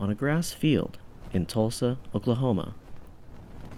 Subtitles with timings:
[0.00, 0.96] On a grass field
[1.30, 2.74] in Tulsa, Oklahoma,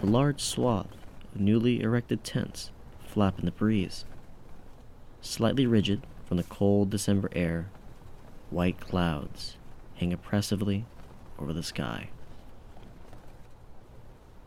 [0.01, 0.87] a large swath
[1.35, 2.71] of newly erected tents
[3.05, 4.05] flap in the breeze.
[5.19, 7.67] Slightly rigid from the cold December air,
[8.51, 9.57] white clouds
[9.95, 10.85] hang oppressively
[11.37, 12.07] over the sky.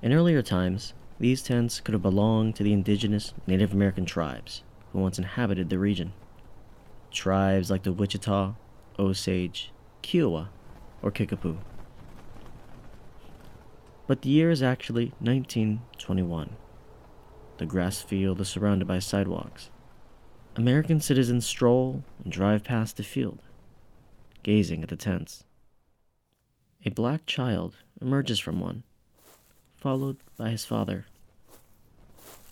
[0.01, 4.63] In earlier times, these tents could have belonged to the indigenous Native American tribes
[4.95, 6.15] who once inhabited the region.
[7.11, 8.55] Tribes like the Wichita,
[8.99, 10.49] Osage, Kiowa,
[11.03, 11.59] or Kickapoo.
[14.07, 16.57] But the year is actually 1921.
[17.59, 19.70] The grass field is surrounded by sidewalks.
[20.55, 23.43] American citizens stroll and drive past the field,
[24.43, 25.45] gazing at the tents.
[26.84, 28.84] A black child emerges from one,
[29.77, 31.06] followed by his father.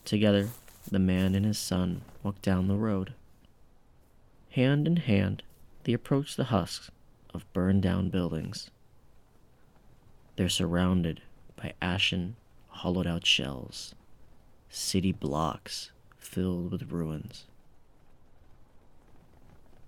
[0.04, 0.48] Together,
[0.90, 3.14] the man and his son walk down the road.
[4.50, 5.42] Hand in hand,
[5.84, 6.90] they approach the husks
[7.34, 8.70] of burned down buildings.
[10.36, 11.20] They're surrounded
[11.56, 12.36] by ashen,
[12.68, 13.94] hollowed out shells,
[14.68, 17.44] city blocks filled with ruins.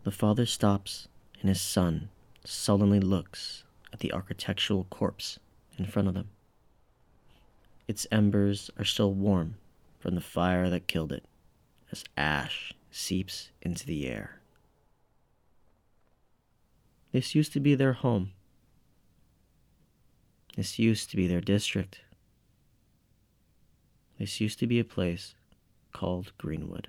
[0.04, 1.08] The father stops,
[1.40, 2.10] and his son
[2.44, 5.38] sullenly looks at the architectural corpse
[5.78, 6.28] in front of them.
[7.88, 9.56] Its embers are still warm
[9.98, 11.24] from the fire that killed it
[11.90, 14.40] as ash seeps into the air.
[17.16, 18.32] This used to be their home.
[20.54, 22.02] This used to be their district.
[24.18, 25.34] This used to be a place
[25.94, 26.88] called Greenwood.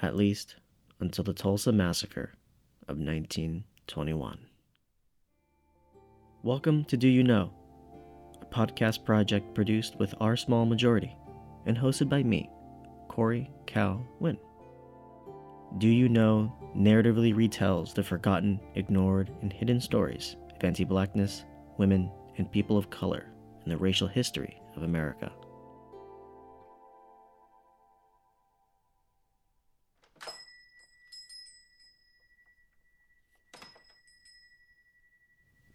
[0.00, 0.56] At least
[0.98, 2.32] until the Tulsa Massacre
[2.88, 4.38] of 1921.
[6.42, 7.52] Welcome to Do You Know,
[8.40, 11.14] a podcast project produced with our small majority
[11.66, 12.48] and hosted by me,
[13.08, 14.38] Corey Cal Wynn.
[15.78, 21.44] Do You Know narratively retells the forgotten, ignored, and hidden stories of anti blackness,
[21.78, 23.26] women, and people of color
[23.64, 25.32] in the racial history of America.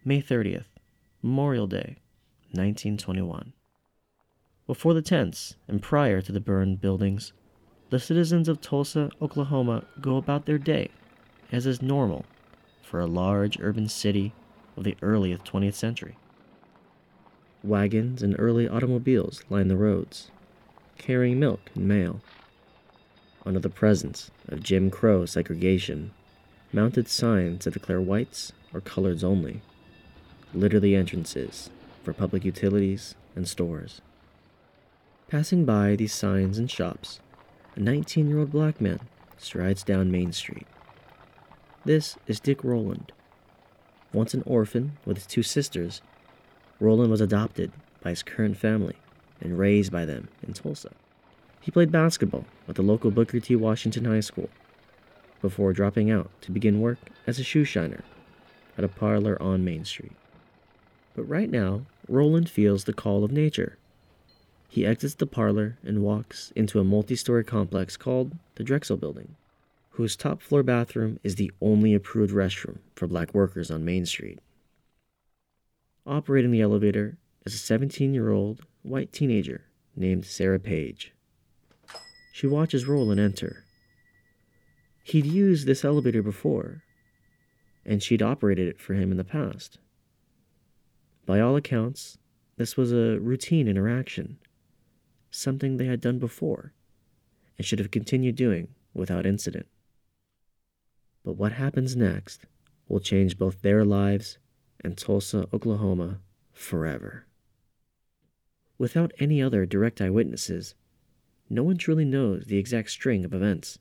[0.04, 0.64] May 30th,
[1.22, 1.98] Memorial Day,
[2.52, 3.52] 1921.
[4.66, 7.32] Before the tents and prior to the burned buildings,
[7.90, 10.90] the citizens of Tulsa, Oklahoma go about their day
[11.50, 12.24] as is normal
[12.82, 14.32] for a large urban city
[14.76, 16.16] of the earliest 20th century.
[17.62, 20.30] Wagons and early automobiles line the roads,
[20.96, 22.20] carrying milk and mail.
[23.44, 26.12] Under the presence of Jim Crow segregation,
[26.72, 29.62] mounted signs that declare whites or coloreds only
[30.54, 31.70] litter the entrances
[32.02, 34.00] for public utilities and stores.
[35.28, 37.20] Passing by these signs and shops,
[37.78, 38.98] a 19 year old black man
[39.36, 40.66] strides down Main Street.
[41.84, 43.12] This is Dick Rowland.
[44.12, 46.02] Once an orphan with his two sisters,
[46.80, 47.70] Rowland was adopted
[48.02, 48.96] by his current family
[49.40, 50.90] and raised by them in Tulsa.
[51.60, 53.54] He played basketball at the local Booker T.
[53.54, 54.48] Washington High School
[55.40, 58.02] before dropping out to begin work as a shoe shiner
[58.76, 60.16] at a parlor on Main Street.
[61.14, 63.78] But right now, Rowland feels the call of nature.
[64.68, 69.34] He exits the parlor and walks into a multi story complex called the Drexel Building,
[69.90, 74.38] whose top floor bathroom is the only approved restroom for black workers on Main Street.
[76.06, 79.62] Operating the elevator is a 17 year old white teenager
[79.96, 81.12] named Sarah Page.
[82.32, 83.64] She watches Rowland enter.
[85.02, 86.82] He'd used this elevator before,
[87.84, 89.78] and she'd operated it for him in the past.
[91.24, 92.18] By all accounts,
[92.58, 94.38] this was a routine interaction,
[95.38, 96.72] something they had done before,
[97.56, 99.66] and should have continued doing without incident.
[101.24, 102.46] But what happens next
[102.88, 104.38] will change both their lives
[104.82, 106.20] and Tulsa, Oklahoma
[106.52, 107.26] forever.
[108.78, 110.74] Without any other direct eyewitnesses,
[111.50, 113.78] no one truly knows the exact string of events.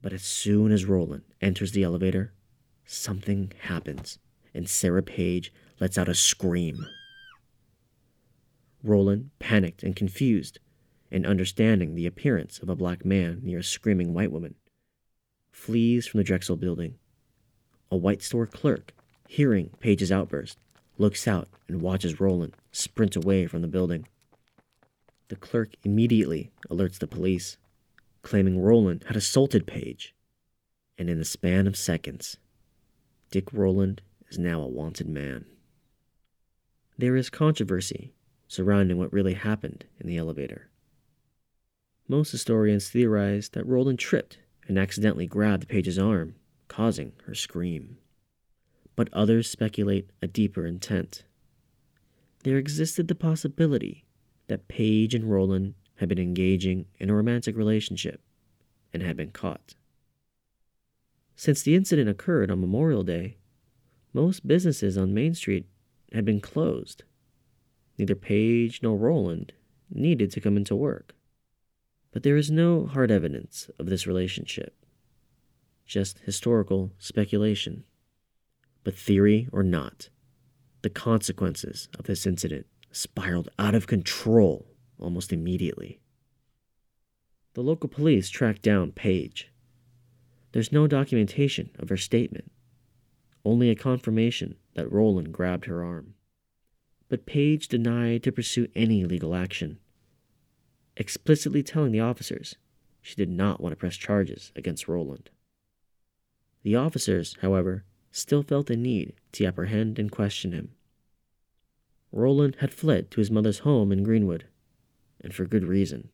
[0.00, 2.32] But as soon as Rowland enters the elevator,
[2.84, 4.18] something happens,
[4.54, 6.86] and Sarah Page lets out a scream.
[8.84, 10.58] Rowland, panicked and confused,
[11.10, 14.54] and understanding the appearance of a black man near a screaming white woman,
[15.50, 16.96] flees from the Drexel building.
[17.90, 18.92] A white store clerk,
[19.26, 20.58] hearing Page's outburst,
[20.98, 24.06] looks out and watches Rowland sprint away from the building.
[25.28, 27.56] The clerk immediately alerts the police,
[28.22, 30.14] claiming Rowland had assaulted Page.
[30.98, 32.36] And in the span of seconds,
[33.30, 35.46] Dick Rowland is now a wanted man.
[36.96, 38.13] There is controversy
[38.54, 40.68] surrounding what really happened in the elevator.
[42.06, 46.36] Most historians theorize that Rowland tripped and accidentally grabbed Page's arm,
[46.68, 47.98] causing her scream.
[48.96, 51.24] but others speculate a deeper intent.
[52.44, 54.04] There existed the possibility
[54.46, 58.20] that Page and Rowland had been engaging in a romantic relationship
[58.92, 59.74] and had been caught.
[61.36, 63.36] Since the incident occurred on Memorial Day,
[64.12, 65.66] most businesses on Main Street
[66.12, 67.02] had been closed.
[67.98, 69.52] Neither Page nor Rowland
[69.90, 71.14] needed to come into work.
[72.12, 74.74] But there is no hard evidence of this relationship,
[75.86, 77.84] just historical speculation.
[78.82, 80.08] But theory or not,
[80.82, 84.66] the consequences of this incident spiraled out of control
[84.98, 86.00] almost immediately.
[87.54, 89.50] The local police tracked down Page.
[90.52, 92.50] There's no documentation of her statement,
[93.44, 96.14] only a confirmation that Rowland grabbed her arm.
[97.14, 99.78] But Page denied to pursue any legal action,
[100.96, 102.56] explicitly telling the officers
[103.02, 105.30] she did not want to press charges against Rowland.
[106.64, 110.72] The officers, however, still felt a need to apprehend and question him.
[112.10, 114.46] Rowland had fled to his mother's home in Greenwood,
[115.20, 116.08] and for good reason.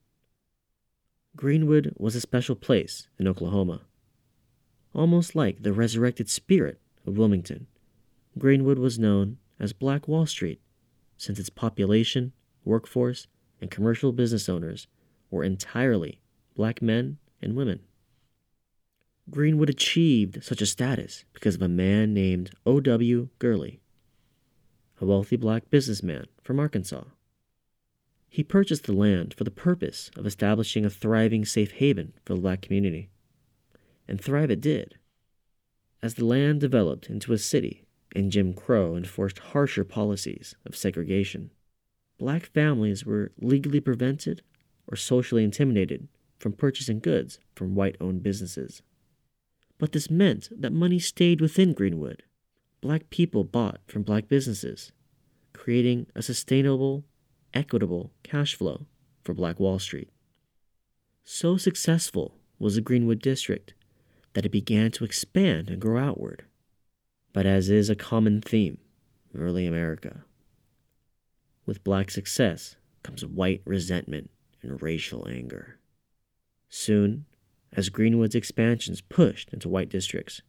[1.34, 3.86] Greenwood was a special place in Oklahoma.
[4.94, 7.68] Almost like the resurrected spirit of Wilmington,
[8.36, 10.60] Greenwood was known as Black Wall Street
[11.20, 12.32] since its population,
[12.64, 13.26] workforce,
[13.60, 14.86] and commercial business owners
[15.30, 16.22] were entirely
[16.56, 17.80] black men and women.
[19.28, 23.28] Greenwood achieved such a status because of a man named O.W.
[23.38, 23.80] Gurley,
[24.98, 27.04] a wealthy black businessman from Arkansas.
[28.30, 32.40] He purchased the land for the purpose of establishing a thriving safe haven for the
[32.40, 33.10] black community.
[34.08, 34.96] And thrive it did.
[36.02, 37.84] As the land developed into a city
[38.14, 41.50] and Jim Crow enforced harsher policies of segregation,
[42.18, 44.42] black families were legally prevented
[44.86, 46.08] or socially intimidated
[46.38, 48.82] from purchasing goods from white owned businesses.
[49.78, 52.22] But this meant that money stayed within Greenwood.
[52.80, 54.92] Black people bought from black businesses,
[55.52, 57.04] creating a sustainable
[57.54, 58.86] equitable cash flow
[59.22, 60.10] for Black Wall Street.
[61.24, 63.74] So successful was the Greenwood District
[64.34, 66.44] that it began to expand and grow outward.
[67.32, 68.78] But as is a common theme
[69.32, 70.24] in early America,
[71.66, 74.30] with black success comes white resentment
[74.62, 75.78] and racial anger.
[76.68, 77.26] Soon,
[77.72, 80.42] as Greenwood's expansions pushed into white districts,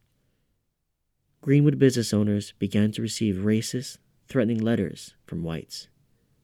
[1.40, 5.88] Greenwood business owners began to receive racist, threatening letters from whites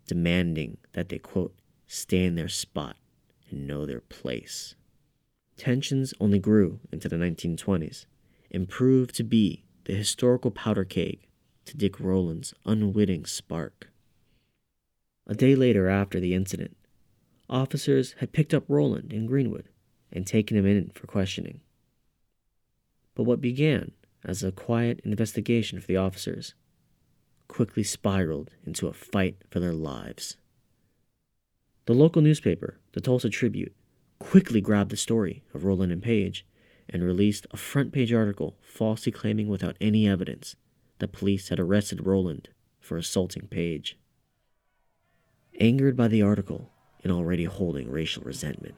[0.09, 1.55] demanding that they, quote,
[1.87, 2.97] stay in their spot
[3.51, 4.75] and know their place.
[5.57, 8.07] Tensions only grew into the 1920s
[8.51, 11.27] and proved to be the historical powder keg
[11.65, 13.91] to Dick Rowland's unwitting spark.
[15.27, 16.77] A day later after the incident,
[17.49, 19.71] officers had picked up Rowland in Greenwood
[20.13, 21.63] and taken him in for questioning.
[23.15, 23.93] But what began
[24.23, 26.53] as a quiet investigation for the officers
[27.49, 30.37] quickly spiraled into a fight for their lives.
[31.87, 33.71] The local newspaper, the Tulsa Tribune,
[34.19, 36.45] quickly grabbed the story of Rowland and Page
[36.89, 40.57] and released a front page article falsely claiming without any evidence
[40.99, 42.49] that police had arrested Rowland
[42.81, 43.99] for assaulting Page.
[45.61, 46.71] Angered by the article
[47.03, 48.75] and already holding racial resentment,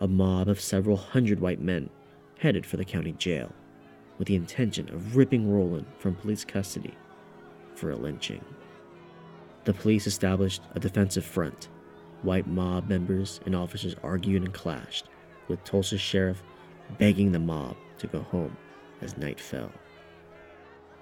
[0.00, 1.90] a mob of several hundred white men
[2.38, 3.52] headed for the county jail
[4.18, 6.94] with the intention of ripping Rowland from police custody
[7.74, 8.44] for a lynching.
[9.64, 11.68] The police established a defensive front.
[12.22, 15.08] White mob members and officers argued and clashed,
[15.48, 16.42] with Tulsa sheriff
[16.98, 18.56] begging the mob to go home
[19.00, 19.70] as night fell.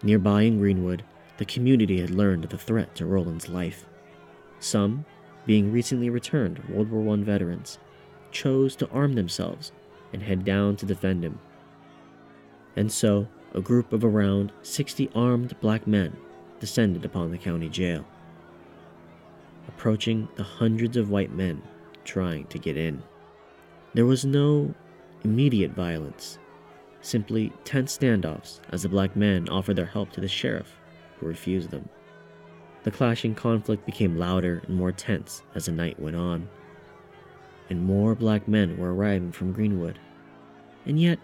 [0.02, 1.04] Nearby in Greenwood,
[1.36, 3.86] the community had learned of the threat to Rowland's life.
[4.58, 5.04] Some,
[5.46, 7.78] being recently returned World War I veterans,
[8.30, 9.72] chose to arm themselves
[10.12, 11.38] and head down to defend him.
[12.76, 16.16] And so, a group of around 60 armed black men
[16.60, 18.04] descended upon the county jail,
[19.66, 21.62] approaching the hundreds of white men
[22.04, 23.02] trying to get in.
[23.94, 24.74] There was no
[25.24, 26.38] immediate violence,
[27.00, 30.76] simply tense standoffs as the black men offered their help to the sheriff,
[31.18, 31.88] who refused them.
[32.82, 36.48] The clashing conflict became louder and more tense as the night went on,
[37.68, 39.98] and more black men were arriving from Greenwood.
[40.86, 41.18] And yet,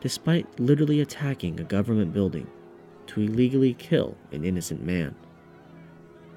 [0.00, 2.46] despite literally attacking a government building
[3.06, 5.14] to illegally kill an innocent man.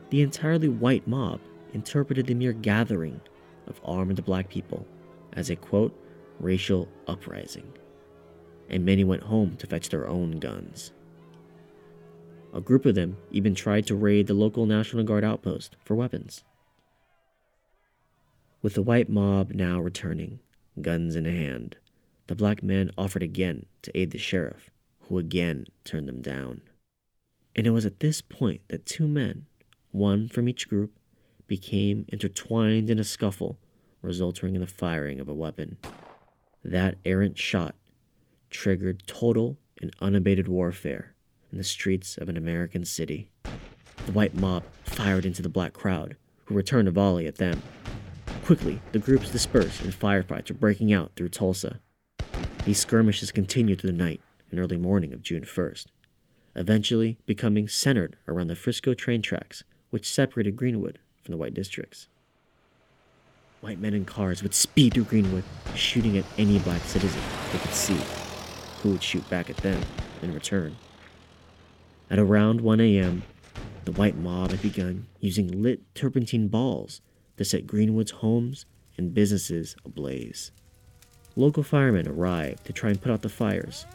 [0.09, 1.41] The entirely white mob
[1.73, 3.19] interpreted the mere gathering
[3.67, 4.85] of armed black people
[5.33, 5.93] as a quote,
[6.39, 7.71] racial uprising,
[8.69, 10.91] and many went home to fetch their own guns.
[12.53, 16.43] A group of them even tried to raid the local National Guard outpost for weapons.
[18.61, 20.39] With the white mob now returning,
[20.81, 21.77] guns in hand,
[22.27, 24.69] the black men offered again to aid the sheriff
[25.01, 26.61] who again turned them down.
[27.55, 29.45] And it was at this point that two men,
[29.91, 30.91] one from each group,
[31.47, 33.57] became intertwined in a scuffle,
[34.01, 35.77] resulting in the firing of a weapon.
[36.67, 37.75] That errant shot
[38.49, 41.13] triggered total and unabated warfare
[41.49, 43.29] in the streets of an American city.
[44.05, 47.63] The white mob fired into the black crowd, who returned a volley at them.
[48.43, 51.79] Quickly, the groups dispersed and firefights were breaking out through Tulsa.
[52.65, 54.19] These skirmishes continued through the night
[54.51, 55.85] and early morning of June 1st,
[56.55, 62.09] eventually becoming centered around the Frisco train tracks, which separated Greenwood from the white districts.
[63.61, 67.21] White men in cars would speed through Greenwood, shooting at any black citizen
[67.51, 67.99] they could see,
[68.81, 69.81] who would shoot back at them
[70.21, 70.77] in return.
[72.09, 73.23] At around 1 a.m.,
[73.85, 77.01] the white mob had begun using lit turpentine balls
[77.37, 78.65] to set Greenwood's homes
[78.97, 80.51] and businesses ablaze.
[81.35, 83.85] Local firemen arrived to try and put out the fires,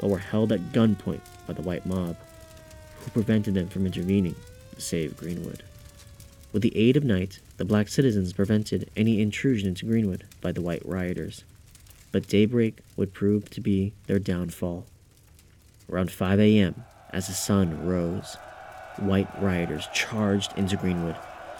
[0.00, 2.16] but were held at gunpoint by the white mob,
[3.00, 4.34] who prevented them from intervening
[4.74, 5.62] to save Greenwood.
[6.50, 10.62] With the aid of night, the black citizens prevented any intrusion into Greenwood by the
[10.62, 11.44] white rioters,
[12.10, 14.86] but daybreak would prove to be their downfall.
[15.90, 18.36] Around 5 a.m., as the sun rose,
[18.96, 21.16] white rioters charged into Greenwood,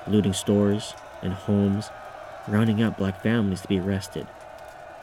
[0.07, 1.91] looting stores and homes,
[2.47, 4.27] rounding up black families to be arrested,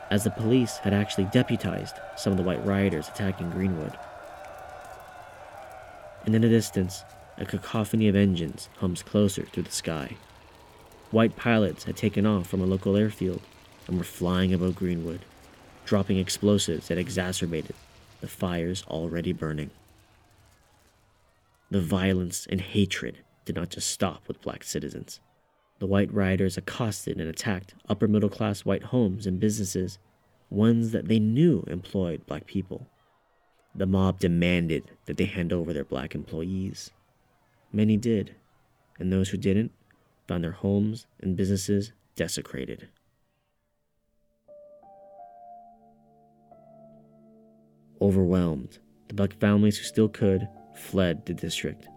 [0.09, 3.95] as the police had actually deputized some of the white rioters attacking Greenwood.
[6.25, 7.03] And in the distance,
[7.37, 10.15] a cacophony of engines hums closer through the sky.
[11.11, 13.41] White pilots had taken off from a local airfield
[13.87, 15.21] and were flying above Greenwood,
[15.85, 17.75] dropping explosives that exacerbated
[18.21, 19.69] the fires already burning.
[21.69, 25.19] The violence and hatred did not just stop with black citizens.
[25.79, 29.99] The white rioters accosted and attacked upper middle class white homes and businesses,
[30.49, 32.87] ones that they knew employed black people.
[33.75, 36.91] The mob demanded that they hand over their black employees.
[37.75, 38.33] Many did,
[38.99, 39.73] and those who didn't
[40.29, 42.87] found their homes and businesses desecrated.
[47.99, 48.79] Overwhelmed,
[49.09, 51.89] the black families who still could fled the district.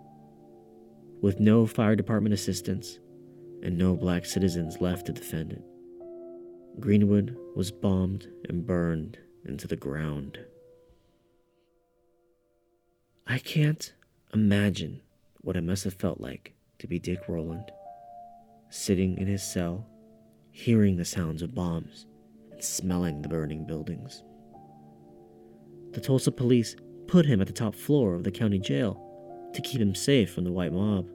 [1.20, 2.99] With no fire department assistance
[3.62, 5.62] and no black citizens left to defend it,
[6.80, 10.40] Greenwood was bombed and burned into the ground.
[13.28, 13.92] I can't
[14.35, 15.02] imagine
[15.49, 17.73] what it must have felt like to be Dick Rowland,
[18.69, 19.87] sitting in his cell,
[20.50, 22.05] hearing the sounds of bombs
[22.52, 24.23] and smelling the burning buildings.
[25.93, 26.76] The Tulsa police
[27.07, 30.45] put him at the top floor of the county jail to keep him safe from
[30.45, 31.09] the white mob.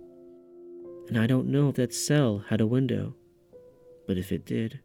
[1.10, 3.14] And I don't know if that cell had a window,
[4.08, 4.80] but if it did,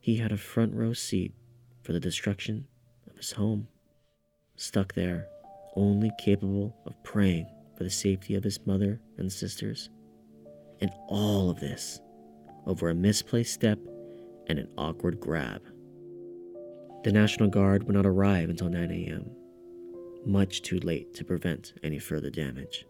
[0.00, 1.32] he had a front row seat
[1.80, 2.66] for the destruction
[3.08, 3.68] of his home.
[4.54, 5.28] Stuck there,
[5.76, 9.90] only capable of praying for the safety of his mother and sisters.
[10.80, 12.00] And all of this
[12.66, 13.78] over a misplaced step
[14.48, 15.62] and an awkward grab.
[17.04, 19.30] The National Guard would not arrive until 9 a.m
[20.24, 22.86] much too late to prevent any further damage.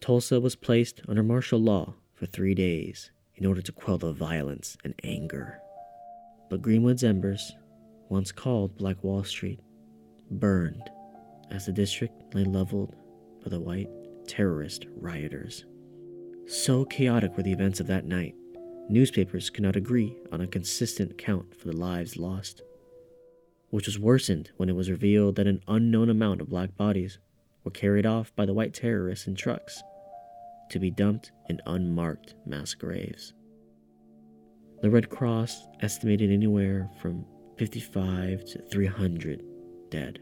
[0.00, 4.76] Tulsa was placed under martial law for three days in order to quell the violence
[4.84, 5.58] and anger.
[6.48, 7.52] But Greenwood's embers,
[8.08, 9.60] once called Black Wall Street,
[10.30, 10.90] burned
[11.50, 12.94] as the district lay leveled
[13.46, 13.88] by the white
[14.28, 15.64] terrorist rioters.
[16.46, 18.34] So chaotic were the events of that night,
[18.90, 22.62] newspapers could not agree on a consistent count for the lives lost
[23.70, 27.18] which was worsened when it was revealed that an unknown amount of black bodies
[27.64, 29.82] were carried off by the white terrorists in trucks
[30.70, 33.32] to be dumped in unmarked mass graves.
[34.82, 37.24] The Red Cross estimated anywhere from
[37.56, 39.42] 55 to 300
[39.90, 40.20] dead,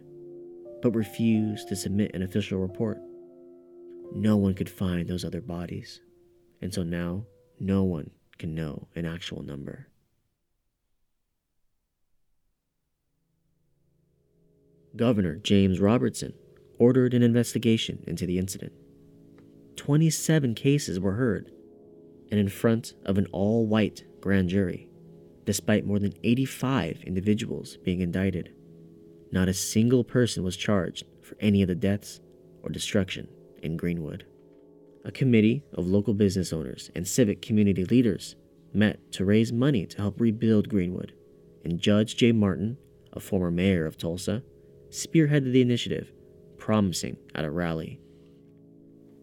[0.82, 2.98] but refused to submit an official report.
[4.16, 6.00] No one could find those other bodies,
[6.62, 7.26] and so now
[7.58, 9.88] no one can know an actual number.
[14.94, 16.32] Governor James Robertson
[16.78, 18.72] ordered an investigation into the incident.
[19.74, 21.50] 27 cases were heard,
[22.30, 24.88] and in front of an all white grand jury,
[25.44, 28.54] despite more than 85 individuals being indicted.
[29.32, 32.20] Not a single person was charged for any of the deaths
[32.62, 33.26] or destruction
[33.64, 34.24] in Greenwood.
[35.04, 38.36] A committee of local business owners and civic community leaders
[38.72, 41.12] met to raise money to help rebuild Greenwood,
[41.64, 42.76] and Judge Jay Martin,
[43.12, 44.42] a former mayor of Tulsa,
[44.90, 46.12] spearheaded the initiative,
[46.58, 48.00] promising at a rally.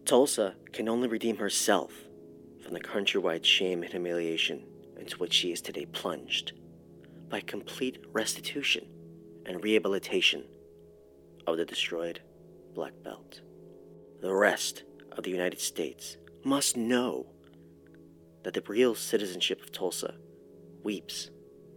[0.04, 1.92] Tulsa can only redeem herself
[2.62, 4.64] from the countrywide shame and humiliation
[4.96, 6.52] into which she is today plunged
[7.28, 8.86] by complete restitution
[9.46, 10.44] and rehabilitation
[11.46, 12.20] of the destroyed
[12.74, 13.40] Black Belt.
[14.22, 14.84] The rest
[15.18, 17.26] of the United States must know
[18.44, 20.14] that the real citizenship of Tulsa
[20.84, 21.30] weeps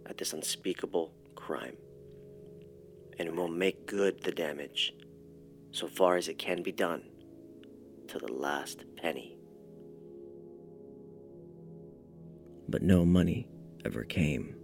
[0.08, 1.76] at this unspeakable crime
[3.18, 4.94] and will make good the damage
[5.72, 7.02] so far as it can be done
[8.06, 9.36] to the last penny.
[12.68, 13.48] But no money
[13.84, 14.54] ever came.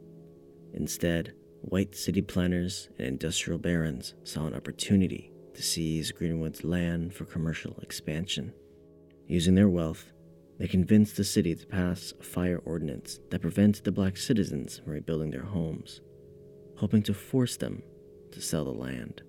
[0.72, 7.24] Instead, white city planners and industrial barons saw an opportunity to seize Greenwood's land for
[7.24, 8.52] commercial expansion.
[9.26, 10.12] Using their wealth,
[10.58, 14.92] they convinced the city to pass a fire ordinance that prevented the black citizens from
[14.92, 16.00] rebuilding their homes,
[16.76, 17.82] hoping to force them
[18.30, 19.22] to sell the land.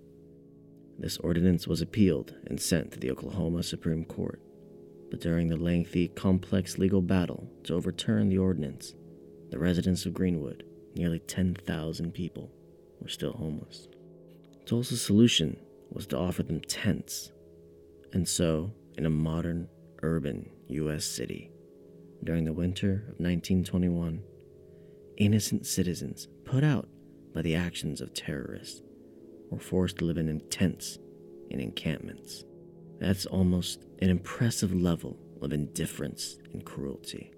[1.00, 4.40] This ordinance was appealed and sent to the Oklahoma Supreme Court,
[5.10, 8.94] but during the lengthy, complex legal battle to overturn the ordinance,
[9.50, 10.64] the residents of Greenwood,
[10.96, 12.52] nearly 10,000 people,
[13.02, 13.88] were still homeless.
[14.66, 15.58] Tulsa's solution
[15.94, 17.32] was to offer them tents,
[18.12, 19.68] and so, in a modern,
[20.02, 21.06] urban U.S.
[21.06, 21.52] city,
[22.24, 24.22] during the winter of 1921,
[25.18, 26.88] innocent citizens put out
[27.34, 28.82] by the actions of terrorists
[29.50, 30.98] were forced to live in tents
[31.52, 32.44] and encampments.
[33.00, 37.32] That's almost an impressive level of indifference and cruelty.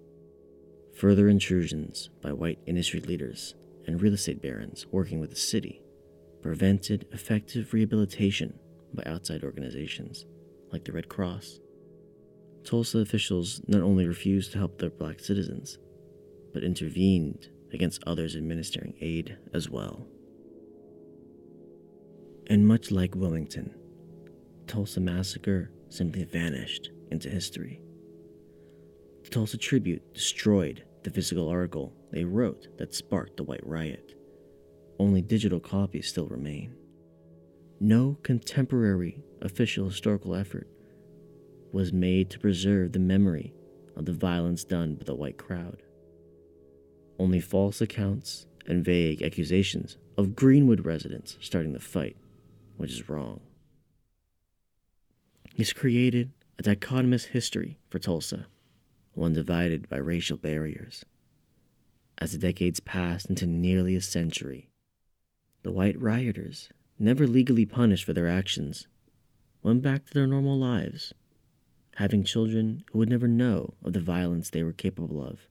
[0.97, 3.55] Further intrusions by white industry leaders
[3.87, 5.81] and real estate barons working with the city
[6.45, 8.53] prevented effective rehabilitation
[8.93, 10.27] by outside organizations
[10.71, 11.59] like the Red Cross.
[12.63, 15.79] Tulsa officials not only refused to help their black citizens,
[16.53, 20.05] but intervened against others administering aid as well.
[22.45, 23.73] And much like Wilmington,
[24.67, 27.81] Tulsa Massacre simply vanished into history.
[29.23, 34.15] The Tulsa Tribune destroyed the physical article they wrote that sparked the White Riot.
[34.97, 36.75] Only digital copies still remain.
[37.79, 40.67] No contemporary official historical effort
[41.71, 43.53] was made to preserve the memory
[43.95, 45.83] of the violence done by the white crowd.
[47.19, 52.15] Only false accounts and vague accusations of Greenwood residents starting the fight
[52.77, 53.41] which is wrong.
[55.53, 58.47] He's created a dichotomous history for Tulsa,
[59.13, 61.05] one divided by racial barriers.
[62.17, 64.69] As the decades passed into nearly a century,
[65.65, 68.87] the white rioters, never legally punished for their actions,
[69.63, 71.11] went back to their normal lives,
[71.95, 75.47] having children who would never know of the violence they were capable of,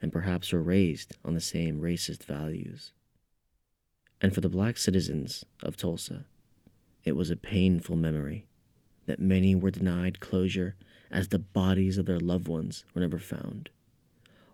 [0.00, 2.92] and perhaps were raised on the same racist values
[4.20, 6.24] and for the black citizens of Tulsa.
[7.02, 8.46] It was a painful memory
[9.06, 10.76] that many were denied closure
[11.10, 13.70] as the bodies of their loved ones were never found,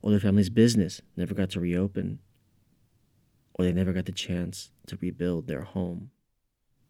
[0.00, 2.20] or their family's business never got to reopen,
[3.54, 6.10] or they never got the chance to rebuild their home.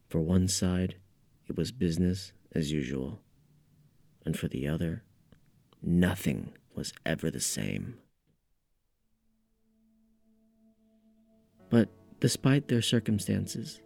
[0.09, 0.95] For one side,
[1.47, 3.19] it was business as usual,
[4.25, 5.03] and for the other,
[5.81, 7.97] nothing was ever the same.
[11.69, 11.89] But
[12.23, 13.81] Despite their circumstances,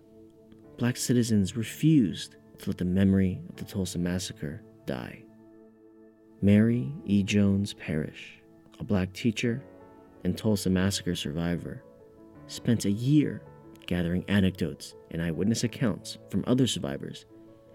[0.77, 5.23] black citizens refused to let the memory of the Tulsa Massacre die.
[6.43, 7.23] Mary E.
[7.23, 8.39] Jones Parrish,
[8.79, 9.63] a black teacher
[10.23, 11.81] and Tulsa Massacre survivor,
[12.47, 13.41] spent a year
[13.85, 17.25] gathering anecdotes and eyewitness accounts from other survivors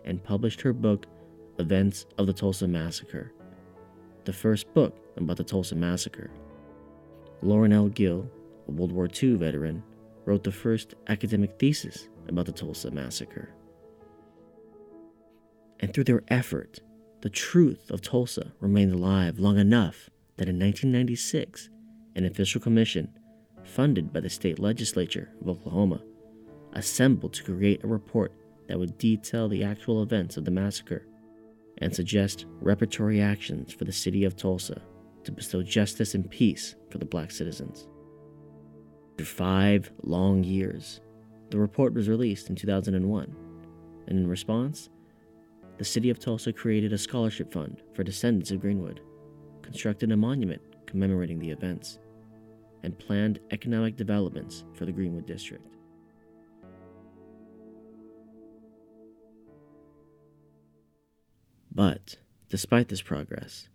[0.04, 1.06] and published her book,
[1.58, 3.32] Events of the Tulsa Massacre,
[4.24, 6.30] the first book about the Tulsa Massacre.
[7.42, 7.88] Loren L.
[7.88, 8.28] Gill,
[8.68, 9.82] a World War II veteran,
[10.24, 13.50] wrote the first academic thesis about the Tulsa Massacre.
[15.80, 16.80] And through their effort,
[17.22, 21.68] the truth of Tulsa remained alive long enough that in 1996,
[22.14, 23.08] an official commission,
[23.64, 26.03] funded by the state legislature of Oklahoma,
[26.75, 28.33] assembled to create a report
[28.68, 31.07] that would detail the actual events of the massacre
[31.79, 34.81] and suggest reparatory actions for the city of Tulsa
[35.25, 37.88] to bestow justice and peace for the black citizens.
[39.12, 41.01] After five long years,
[41.51, 43.37] the report was released in 2001,
[44.07, 44.88] and in response,
[45.79, 49.01] the city of Tulsa created a scholarship fund for descendants of Greenwood,
[49.62, 51.98] constructed a monument commemorating the events,
[52.83, 55.77] and planned economic developments for the Greenwood district.
[61.75, 62.16] But
[62.49, 63.68] despite this progress,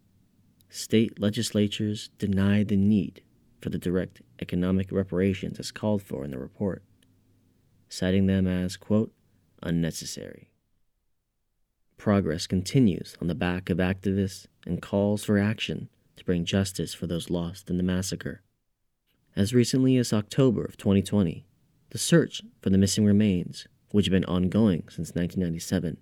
[0.70, 3.22] state legislatures denied the need
[3.60, 6.84] for the direct economic reparations as called for in the report,
[7.90, 9.12] citing them as, quote,
[9.64, 10.52] unnecessary.
[11.98, 17.08] Progress continues on the back of activists and calls for action to bring justice for
[17.08, 18.44] those lost in the massacre.
[19.38, 21.46] As recently as October of 2020,
[21.92, 25.98] the search for the missing remains, which had been ongoing since 1997,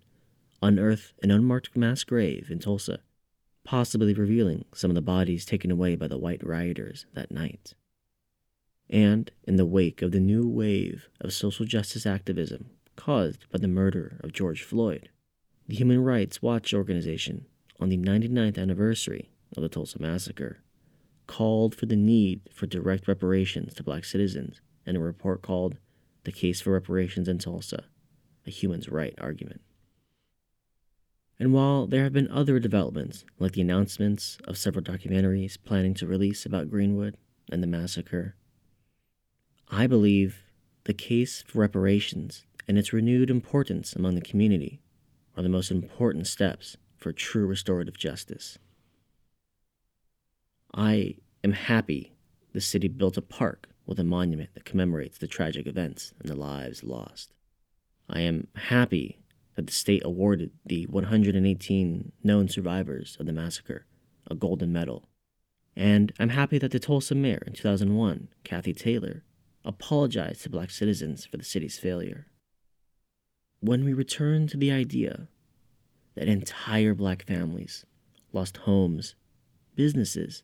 [0.61, 2.99] unearthed an unmarked mass grave in Tulsa,
[3.65, 7.73] possibly revealing some of the bodies taken away by the white rioters that night.
[8.89, 13.67] And in the wake of the new wave of social justice activism caused by the
[13.67, 15.09] murder of George Floyd,
[15.67, 17.47] the Human Rights Watch organization,
[17.81, 20.59] on the 99th anniversary of the Tulsa Massacre,
[21.27, 25.77] called for the need for direct reparations to black citizens in a report called
[26.23, 27.85] The Case for Reparations in Tulsa
[28.45, 29.61] A Human Rights Argument.
[31.37, 36.07] And while there have been other developments, like the announcements of several documentaries planning to
[36.07, 37.17] release about Greenwood
[37.51, 38.35] and the massacre,
[39.69, 40.43] I believe
[40.85, 44.79] the case for reparations and its renewed importance among the community
[45.35, 48.57] are the most important steps for true restorative justice.
[50.77, 52.17] I am happy
[52.51, 56.35] the city built a park with a monument that commemorates the tragic events and the
[56.35, 57.33] lives lost.
[58.09, 59.19] I am happy
[59.55, 63.85] that the state awarded the 118 known survivors of the massacre
[64.29, 65.07] a golden medal.
[65.77, 69.23] And I'm happy that the Tulsa mayor in 2001, Kathy Taylor,
[69.63, 72.27] apologized to black citizens for the city's failure.
[73.61, 75.29] When we return to the idea
[76.15, 77.85] that entire black families
[78.33, 79.15] lost homes,
[79.75, 80.43] businesses,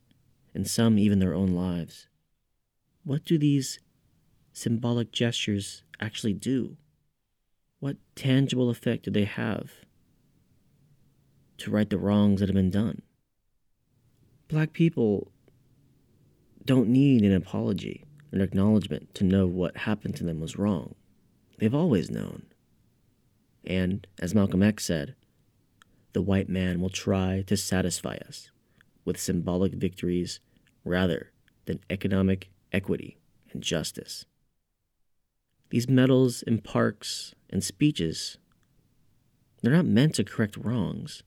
[0.53, 2.07] and some even their own lives,
[3.03, 3.79] what do these
[4.53, 6.77] symbolic gestures actually do?
[7.79, 9.71] What tangible effect do they have
[11.57, 13.01] to right the wrongs that have been done?
[14.47, 15.31] Black people
[16.65, 20.95] don't need an apology or an acknowledgement to know what happened to them was wrong.
[21.57, 22.43] They've always known.
[23.63, 25.15] And, as Malcolm X said,
[26.13, 28.51] the white man will try to satisfy us
[29.05, 30.39] with symbolic victories
[30.83, 31.31] rather
[31.65, 33.17] than economic equity
[33.51, 34.25] and justice.
[35.69, 38.37] These medals and parks and speeches,
[39.61, 41.23] they're not meant to correct wrongs.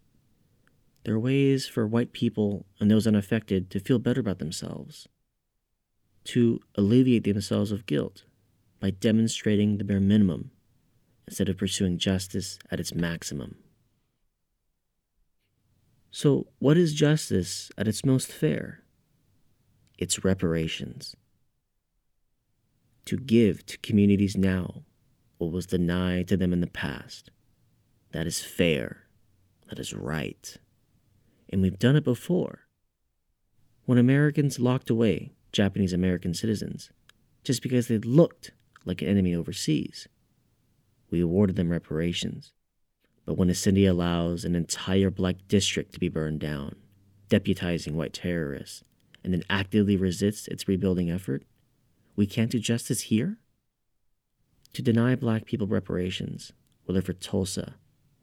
[1.05, 5.09] They're ways for white people and those unaffected to feel better about themselves,
[6.25, 8.25] to alleviate themselves of guilt
[8.81, 10.51] by demonstrating the bare minimum
[11.27, 13.57] instead of pursuing justice at its maximum.
[16.17, 18.85] So, what is justice at its most fair?
[19.99, 21.17] It's reparations
[23.07, 24.85] to give to communities now
[25.39, 27.31] what was denied to them in the past.
[28.13, 29.09] That is fair.
[29.69, 30.57] That is right.
[31.51, 32.61] And we've done it before.
[33.85, 36.93] When Americans locked away Japanese American citizens
[37.43, 38.53] just because they looked
[38.85, 40.07] like an enemy overseas,
[41.11, 42.53] we awarded them reparations.
[43.27, 46.77] But when a city allows an entire black district to be burned down,
[47.31, 48.85] deputizing white terrorists,
[49.23, 51.45] and then actively resists its rebuilding effort,
[52.17, 53.39] we can't do justice here?
[54.75, 56.53] To deny black people reparations,
[56.85, 57.77] whether for Tulsa,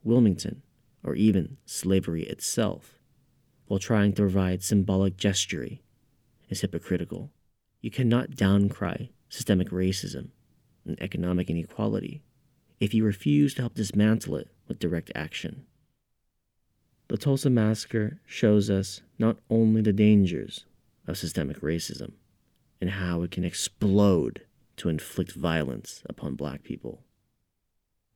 [0.04, 0.62] Wilmington,
[1.02, 2.98] or even slavery itself,
[3.66, 5.80] while trying to provide symbolic gestury,
[6.48, 7.30] is hypocritical.
[7.80, 10.28] You cannot downcry systemic racism
[10.84, 12.22] and economic inequality
[12.80, 15.66] if you refuse to help dismantle it direct action.
[17.08, 20.64] The Tulsa Massacre shows us not only the dangers
[21.06, 22.12] of systemic racism,
[22.80, 24.42] and how it can explode
[24.76, 27.04] to inflict violence upon black people,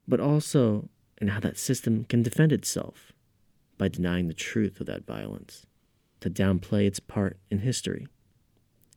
[0.09, 0.89] but also
[1.21, 3.13] in how that system can defend itself
[3.79, 5.67] by denying the truth of that violence,
[6.21, 8.09] to downplay its part in history,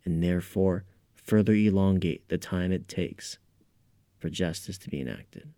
[0.06, 3.38] and therefore further elongate the time it takes
[4.18, 5.54] for justice to be enacted.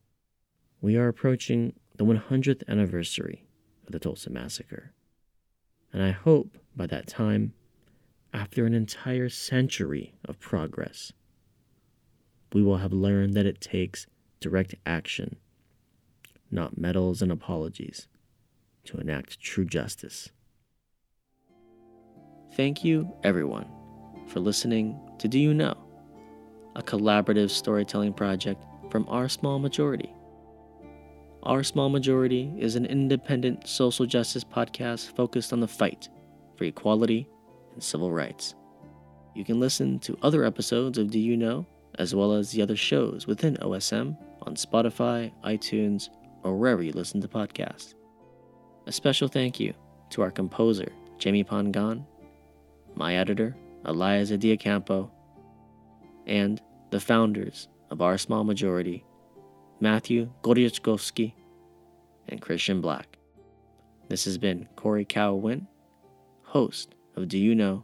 [0.81, 3.45] We are approaching the 100th anniversary
[3.85, 4.93] of the Tulsa Massacre,
[5.93, 7.53] and I hope by that time
[8.33, 11.11] after an entire century of progress.
[12.53, 14.07] We will have learned that it takes
[14.39, 15.37] direct action,
[16.49, 18.07] not medals and apologies,
[18.85, 20.29] to enact true justice.
[22.55, 23.67] Thank you, everyone,
[24.27, 25.77] for listening to Do You Know,
[26.75, 30.13] a collaborative storytelling project from Our Small Majority.
[31.43, 36.07] Our Small Majority is an independent social justice podcast focused on the fight
[36.55, 37.27] for equality
[37.73, 38.53] and civil rights.
[39.33, 41.65] You can listen to other episodes of Do You Know,
[41.97, 46.09] as well as the other shows within OSM on Spotify, iTunes,
[46.43, 47.95] or wherever you listen to podcasts.
[48.85, 49.73] A special thank you
[50.11, 52.05] to our composer, Jamie Pongan,
[52.93, 53.55] my editor,
[53.87, 55.09] Eliza Diacampo,
[56.27, 59.03] and the founders of Our Small Majority,
[59.81, 61.33] Matthew Goriachkovsky
[62.29, 63.17] and Christian Black.
[64.09, 65.67] This has been Corey Cow Wynn,
[66.43, 67.83] host of Do You Know?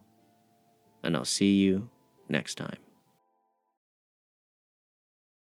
[1.01, 1.89] And I'll see you
[2.29, 2.77] next time.